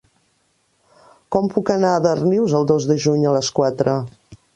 [1.35, 3.95] Com puc anar a Darnius el dos de juny a les quatre?